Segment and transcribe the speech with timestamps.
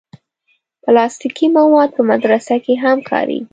[0.83, 3.45] پلاستيکي مواد په مدرسه کې هم کارېږي.